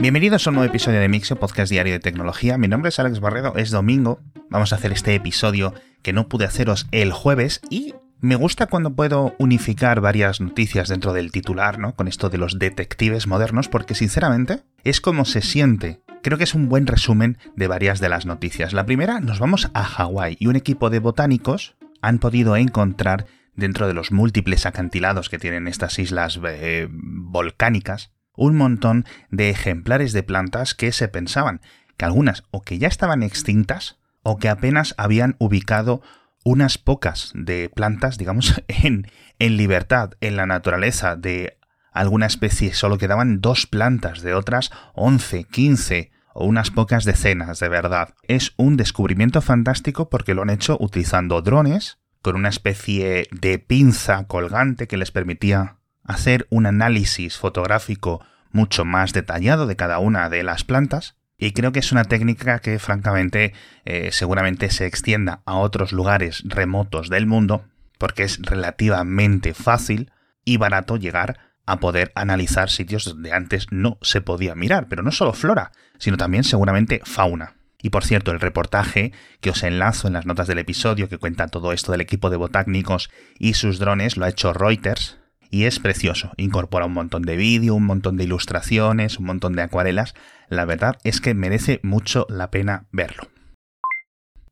[0.00, 2.56] Bienvenidos a un nuevo episodio de Mixio, podcast diario de tecnología.
[2.56, 4.20] Mi nombre es Alex Barredo, es domingo.
[4.48, 8.94] Vamos a hacer este episodio que no pude haceros el jueves y me gusta cuando
[8.94, 11.96] puedo unificar varias noticias dentro del titular, ¿no?
[11.96, 16.00] Con esto de los detectives modernos, porque sinceramente es como se siente.
[16.22, 18.72] Creo que es un buen resumen de varias de las noticias.
[18.72, 23.26] La primera, nos vamos a Hawái y un equipo de botánicos han podido encontrar
[23.56, 30.12] dentro de los múltiples acantilados que tienen estas islas eh, volcánicas un montón de ejemplares
[30.12, 31.60] de plantas que se pensaban
[31.98, 36.00] que algunas o que ya estaban extintas o que apenas habían ubicado
[36.44, 41.58] unas pocas de plantas, digamos, en, en libertad, en la naturaleza de
[41.92, 42.72] alguna especie.
[42.72, 48.14] Solo quedaban dos plantas de otras 11, 15 o unas pocas decenas, de verdad.
[48.22, 54.24] Es un descubrimiento fantástico porque lo han hecho utilizando drones con una especie de pinza
[54.26, 55.77] colgante que les permitía
[56.08, 61.14] hacer un análisis fotográfico mucho más detallado de cada una de las plantas.
[61.36, 63.52] Y creo que es una técnica que francamente
[63.84, 67.64] eh, seguramente se extienda a otros lugares remotos del mundo,
[67.98, 70.10] porque es relativamente fácil
[70.44, 75.12] y barato llegar a poder analizar sitios donde antes no se podía mirar, pero no
[75.12, 77.54] solo flora, sino también seguramente fauna.
[77.80, 81.46] Y por cierto, el reportaje que os enlazo en las notas del episodio que cuenta
[81.46, 85.17] todo esto del equipo de botánicos y sus drones lo ha hecho Reuters
[85.50, 86.32] y es precioso.
[86.36, 90.14] Incorpora un montón de vídeo, un montón de ilustraciones, un montón de acuarelas.
[90.48, 93.28] La verdad es que merece mucho la pena verlo.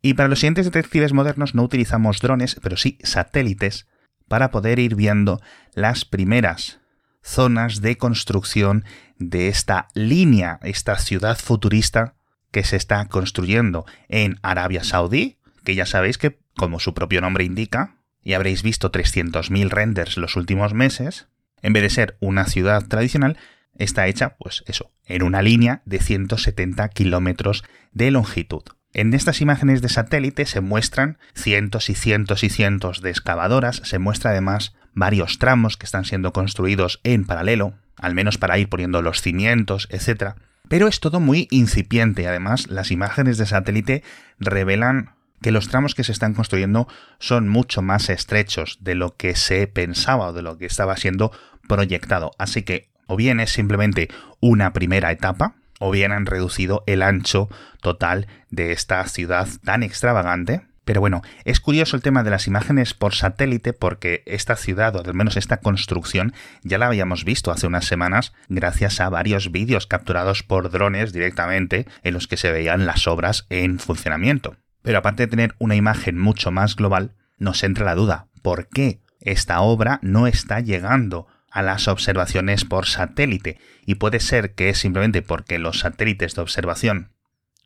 [0.03, 3.87] Y para los siguientes detectives modernos no utilizamos drones, pero sí satélites
[4.29, 5.41] para poder ir viendo
[5.75, 6.81] las primeras
[7.23, 8.85] zonas de construcción
[9.19, 12.15] de esta línea, esta ciudad futurista
[12.53, 17.45] que se está construyendo en Arabia Saudí, que ya sabéis que, como su propio nombre
[17.45, 17.96] indica,
[18.27, 21.29] y habréis visto 300.000 renders los últimos meses,
[21.63, 23.39] en vez de ser una ciudad tradicional,
[23.79, 28.65] está hecha, pues eso, en una línea de 170 kilómetros de longitud.
[28.93, 34.01] En estas imágenes de satélite se muestran cientos y cientos y cientos de excavadoras, se
[34.01, 39.03] muestra además varios tramos que están siendo construidos en paralelo, al menos para ir poniendo
[39.03, 40.33] los cimientos, etc.
[40.69, 42.27] Pero es todo muy incipiente.
[42.27, 44.03] Además, las imágenes de satélite
[44.41, 46.89] revelan que los tramos que se están construyendo
[47.19, 51.33] son mucho más estrechos de lo que se pensaba o de lo que estaba siendo
[51.69, 52.33] proyectado.
[52.39, 54.09] Así que o bien es simplemente
[54.41, 57.49] una primera etapa, o bien han reducido el ancho
[57.81, 62.95] total de esta ciudad tan extravagante pero bueno, es curioso el tema de las imágenes
[62.95, 66.33] por satélite porque esta ciudad, o al menos esta construcción,
[66.63, 71.89] ya la habíamos visto hace unas semanas gracias a varios vídeos capturados por drones directamente
[72.05, 74.57] en los que se veían las obras en funcionamiento.
[74.87, 79.01] Pero aparte de tener una imagen mucho más global, nos entra la duda, ¿por qué
[79.19, 83.59] esta obra no está llegando a las observaciones por satélite?
[83.85, 87.11] Y puede ser que es simplemente porque los satélites de observación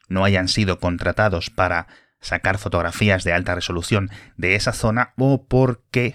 [0.09, 1.89] no hayan sido contratados para
[2.23, 4.09] sacar fotografías de alta resolución
[4.39, 6.15] de esa zona o porque,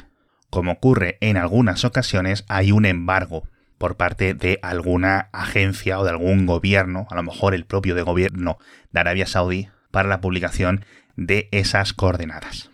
[0.50, 6.10] como ocurre en algunas ocasiones, hay un embargo por parte de alguna agencia o de
[6.10, 8.58] algún gobierno, a lo mejor el propio de gobierno
[8.92, 10.84] de Arabia Saudí, para la publicación
[11.16, 12.70] de esas coordenadas.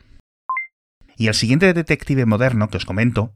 [1.15, 3.35] Y el siguiente detective moderno que os comento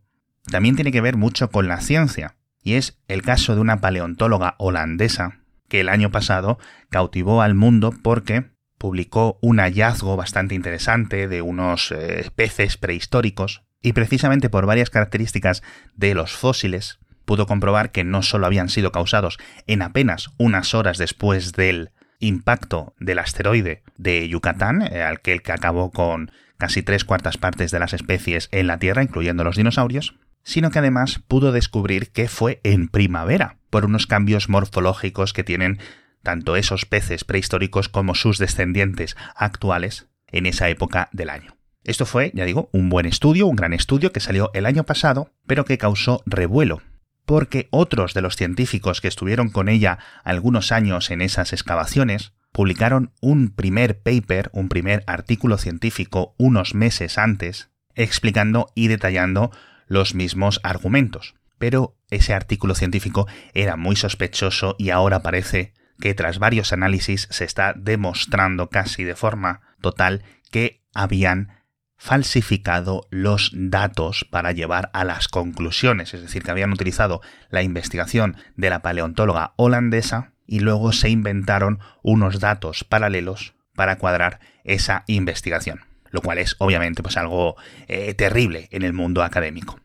[0.49, 4.55] también tiene que ver mucho con la ciencia, y es el caso de una paleontóloga
[4.57, 6.57] holandesa que el año pasado
[6.89, 8.45] cautivó al mundo porque
[8.79, 15.61] publicó un hallazgo bastante interesante de unos eh, peces prehistóricos y precisamente por varias características
[15.93, 19.37] de los fósiles pudo comprobar que no solo habían sido causados
[19.67, 21.91] en apenas unas horas después del
[22.27, 27.79] impacto del asteroide de Yucatán, eh, aquel que acabó con casi tres cuartas partes de
[27.79, 32.59] las especies en la Tierra, incluyendo los dinosaurios, sino que además pudo descubrir que fue
[32.63, 35.79] en primavera, por unos cambios morfológicos que tienen
[36.23, 41.55] tanto esos peces prehistóricos como sus descendientes actuales en esa época del año.
[41.83, 45.31] Esto fue, ya digo, un buen estudio, un gran estudio que salió el año pasado,
[45.45, 46.81] pero que causó revuelo,
[47.25, 53.11] porque otros de los científicos que estuvieron con ella algunos años en esas excavaciones publicaron
[53.19, 59.51] un primer paper, un primer artículo científico unos meses antes, explicando y detallando
[59.87, 61.35] los mismos argumentos.
[61.57, 67.45] Pero ese artículo científico era muy sospechoso y ahora parece que tras varios análisis se
[67.45, 71.64] está demostrando casi de forma total que habían
[71.97, 78.37] falsificado los datos para llevar a las conclusiones, es decir, que habían utilizado la investigación
[78.55, 85.81] de la paleontóloga holandesa y luego se inventaron unos datos paralelos para cuadrar esa investigación,
[86.11, 87.55] lo cual es obviamente pues algo
[87.87, 89.79] eh, terrible en el mundo académico.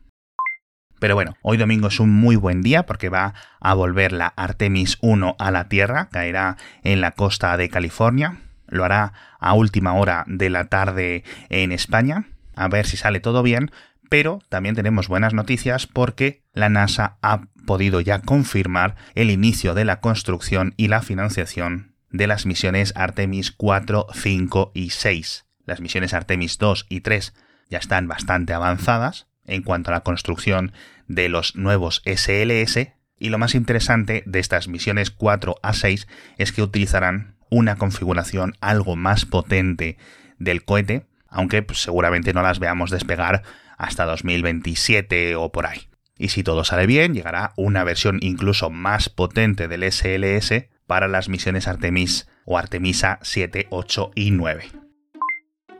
[0.99, 4.99] Pero bueno, hoy domingo es un muy buen día porque va a volver la Artemis
[5.01, 8.37] 1 a la Tierra, caerá en la costa de California,
[8.71, 12.25] lo hará a última hora de la tarde en España,
[12.55, 13.71] a ver si sale todo bien,
[14.09, 19.85] pero también tenemos buenas noticias porque la NASA ha podido ya confirmar el inicio de
[19.85, 25.45] la construcción y la financiación de las misiones Artemis 4, 5 y 6.
[25.65, 27.33] Las misiones Artemis 2 y 3
[27.69, 30.73] ya están bastante avanzadas, en cuanto a la construcción
[31.07, 36.07] de los nuevos SLS y lo más interesante de estas misiones 4 a 6
[36.37, 39.97] es que utilizarán una configuración algo más potente
[40.39, 43.43] del cohete, aunque pues, seguramente no las veamos despegar
[43.77, 45.87] hasta 2027 o por ahí.
[46.17, 51.29] Y si todo sale bien, llegará una versión incluso más potente del SLS para las
[51.29, 54.65] misiones Artemis o Artemisa 7, 8 y 9.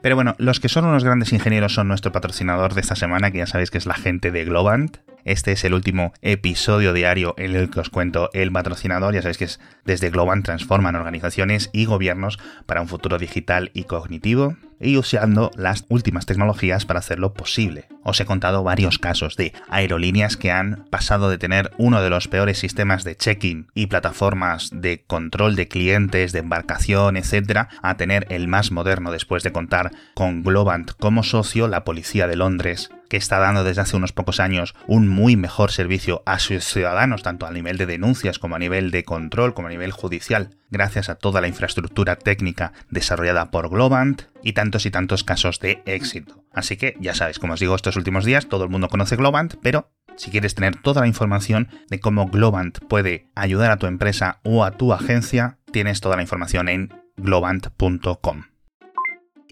[0.02, 3.38] Pero bueno, los que son unos grandes ingenieros son nuestro patrocinador de esta semana, que
[3.38, 4.98] ya sabéis que es la gente de Globant.
[5.24, 9.14] Este es el último episodio diario en el que os cuento el patrocinador.
[9.14, 13.84] Ya sabéis que es desde Globant transforman organizaciones y gobiernos para un futuro digital y
[13.84, 17.86] cognitivo y usando las últimas tecnologías para hacerlo posible.
[18.02, 22.26] Os he contado varios casos de aerolíneas que han pasado de tener uno de los
[22.26, 28.26] peores sistemas de check-in y plataformas de control de clientes, de embarcación, etc., a tener
[28.28, 33.18] el más moderno después de contar con Globant como socio, la Policía de Londres, que
[33.18, 37.44] está dando desde hace unos pocos años un muy mejor servicio a sus ciudadanos, tanto
[37.44, 41.16] a nivel de denuncias como a nivel de control, como a nivel judicial, gracias a
[41.16, 46.42] toda la infraestructura técnica desarrollada por Globant y tantos y tantos casos de éxito.
[46.54, 49.56] Así que ya sabéis, como os digo estos últimos días, todo el mundo conoce Globant,
[49.60, 54.40] pero si quieres tener toda la información de cómo Globant puede ayudar a tu empresa
[54.42, 58.44] o a tu agencia, tienes toda la información en globant.com.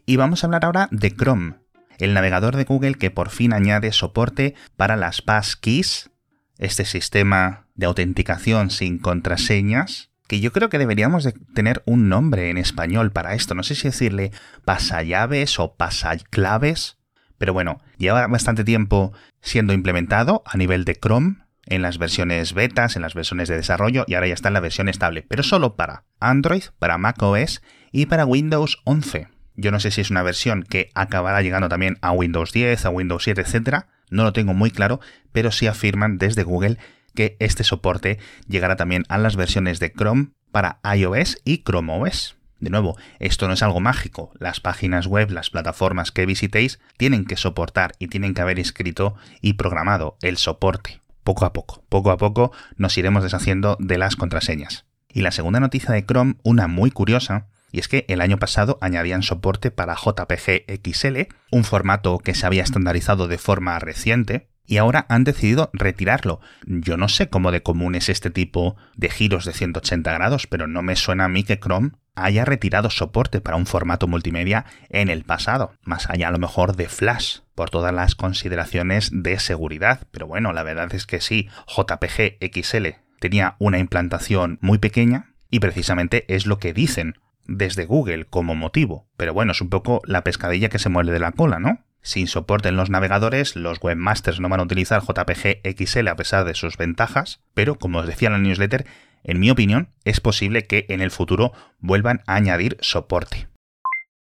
[0.06, 1.56] Y vamos a hablar ahora de Chrome,
[2.00, 6.10] el navegador de Google que por fin añade soporte para las passkeys,
[6.58, 12.50] este sistema de autenticación sin contraseñas, que yo creo que deberíamos de tener un nombre
[12.50, 13.54] en español para esto.
[13.54, 14.30] No sé si decirle
[14.64, 16.98] pasallaves o pasaclaves,
[17.38, 22.96] pero bueno, lleva bastante tiempo siendo implementado a nivel de Chrome en las versiones betas,
[22.96, 25.74] en las versiones de desarrollo y ahora ya está en la versión estable, pero solo
[25.74, 29.28] para Android, para macOS y para Windows 11.
[29.60, 32.90] Yo no sé si es una versión que acabará llegando también a Windows 10, a
[32.90, 33.84] Windows 7, etc.
[34.08, 35.00] No lo tengo muy claro,
[35.32, 36.78] pero sí afirman desde Google
[37.14, 38.18] que este soporte
[38.48, 42.36] llegará también a las versiones de Chrome para iOS y Chrome OS.
[42.58, 44.32] De nuevo, esto no es algo mágico.
[44.38, 49.14] Las páginas web, las plataformas que visitéis, tienen que soportar y tienen que haber escrito
[49.42, 51.00] y programado el soporte.
[51.22, 54.86] Poco a poco, poco a poco nos iremos deshaciendo de las contraseñas.
[55.12, 58.78] Y la segunda noticia de Chrome, una muy curiosa, y es que el año pasado
[58.80, 64.76] añadían soporte para JPG XL, un formato que se había estandarizado de forma reciente, y
[64.76, 66.40] ahora han decidido retirarlo.
[66.64, 70.68] Yo no sé cómo de común es este tipo de giros de 180 grados, pero
[70.68, 75.08] no me suena a mí que Chrome haya retirado soporte para un formato multimedia en
[75.08, 80.06] el pasado, más allá a lo mejor de Flash, por todas las consideraciones de seguridad.
[80.12, 82.86] Pero bueno, la verdad es que sí, JPG XL
[83.18, 87.16] tenía una implantación muy pequeña y precisamente es lo que dicen
[87.50, 89.08] desde Google como motivo.
[89.16, 91.84] Pero bueno, es un poco la pescadilla que se muerde de la cola, ¿no?
[92.02, 96.44] Sin soporte en los navegadores, los webmasters no van a utilizar JPG XL a pesar
[96.44, 98.86] de sus ventajas, pero como os decía en la newsletter,
[99.22, 103.48] en mi opinión, es posible que en el futuro vuelvan a añadir soporte.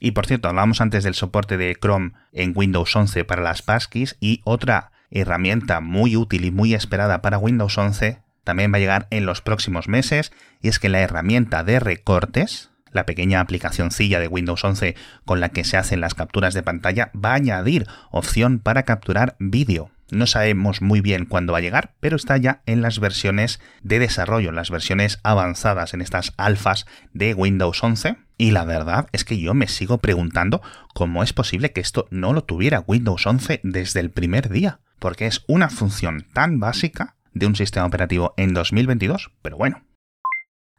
[0.00, 4.16] Y por cierto, hablábamos antes del soporte de Chrome en Windows 11 para las passkeys
[4.18, 9.06] y otra herramienta muy útil y muy esperada para Windows 11 también va a llegar
[9.10, 14.28] en los próximos meses y es que la herramienta de recortes, la pequeña aplicacioncilla de
[14.28, 14.94] Windows 11
[15.24, 19.36] con la que se hacen las capturas de pantalla va a añadir opción para capturar
[19.38, 19.90] vídeo.
[20.12, 23.98] No sabemos muy bien cuándo va a llegar, pero está ya en las versiones de
[23.98, 26.84] desarrollo, en las versiones avanzadas, en estas alfas
[27.14, 28.16] de Windows 11.
[28.36, 30.60] Y la verdad es que yo me sigo preguntando
[30.92, 35.26] cómo es posible que esto no lo tuviera Windows 11 desde el primer día, porque
[35.26, 39.82] es una función tan básica de un sistema operativo en 2022, pero bueno.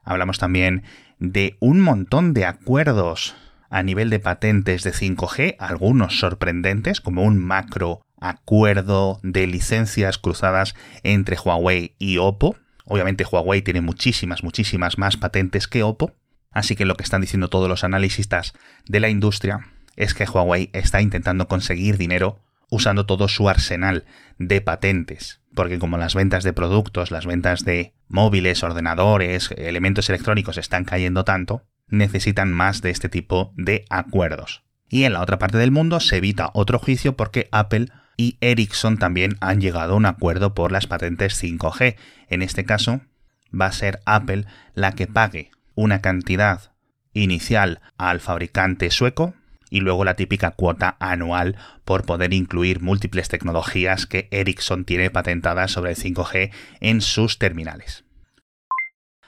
[0.03, 0.83] Hablamos también
[1.19, 3.35] de un montón de acuerdos
[3.69, 10.75] a nivel de patentes de 5G, algunos sorprendentes, como un macro acuerdo de licencias cruzadas
[11.03, 12.55] entre Huawei y Oppo.
[12.85, 16.13] Obviamente Huawei tiene muchísimas, muchísimas más patentes que Oppo,
[16.51, 18.53] así que lo que están diciendo todos los analistas
[18.87, 24.05] de la industria es que Huawei está intentando conseguir dinero usando todo su arsenal
[24.39, 30.57] de patentes, porque como las ventas de productos, las ventas de móviles, ordenadores, elementos electrónicos
[30.57, 34.63] están cayendo tanto, necesitan más de este tipo de acuerdos.
[34.89, 38.97] Y en la otra parte del mundo se evita otro juicio porque Apple y Ericsson
[38.97, 41.95] también han llegado a un acuerdo por las patentes 5G.
[42.29, 43.01] En este caso,
[43.59, 46.73] va a ser Apple la que pague una cantidad
[47.13, 49.33] inicial al fabricante sueco
[49.73, 55.71] y luego la típica cuota anual por poder incluir múltiples tecnologías que Ericsson tiene patentadas
[55.71, 58.05] sobre el 5G en sus terminales.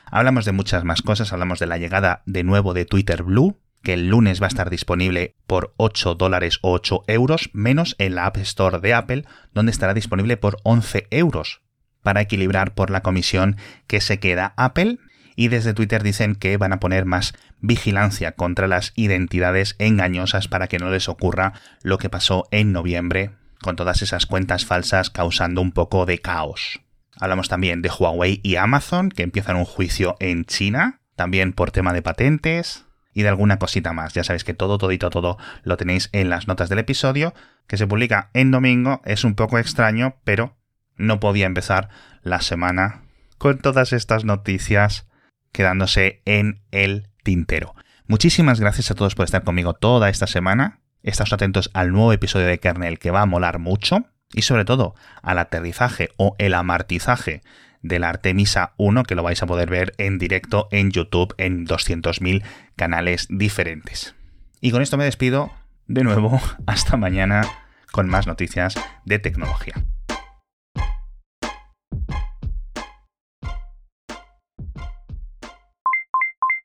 [0.06, 3.94] Hablamos de muchas más cosas, hablamos de la llegada de nuevo de Twitter Blue, que
[3.94, 8.28] el lunes va a estar disponible por 8 dólares o 8 euros, menos en la
[8.28, 9.26] App Store de Apple,
[9.56, 11.62] donde estará disponible por 11 euros,
[12.04, 15.00] para equilibrar por la comisión que se queda Apple.
[15.36, 20.68] Y desde Twitter dicen que van a poner más vigilancia contra las identidades engañosas para
[20.68, 25.62] que no les ocurra lo que pasó en noviembre con todas esas cuentas falsas causando
[25.62, 26.82] un poco de caos.
[27.20, 31.94] Hablamos también de Huawei y Amazon, que empiezan un juicio en China, también por tema
[31.94, 34.14] de patentes, y de alguna cosita más.
[34.14, 37.34] Ya sabéis que todo, todito, todo lo tenéis en las notas del episodio,
[37.66, 39.02] que se publica en domingo.
[39.06, 40.58] Es un poco extraño, pero
[40.98, 41.90] no podía empezar
[42.22, 43.04] la semana
[43.38, 45.08] con todas estas noticias
[45.56, 47.74] quedándose en el tintero.
[48.08, 50.82] Muchísimas gracias a todos por estar conmigo toda esta semana.
[51.02, 54.96] Estáos atentos al nuevo episodio de Kernel que va a molar mucho y sobre todo
[55.24, 57.42] al aterrizaje o el amartizaje
[57.82, 61.66] de la Artemisa 1 que lo vais a poder ver en directo en YouTube en
[61.66, 62.44] 200.000
[62.76, 64.16] canales diferentes.
[64.62, 65.52] Y con esto me despido
[65.88, 67.44] de nuevo hasta mañana
[67.92, 69.74] con más noticias de tecnología.